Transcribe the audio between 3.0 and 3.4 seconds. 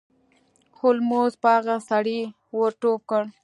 کړ.